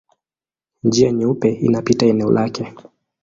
[0.83, 2.73] Njia Nyeupe inapita eneo lake.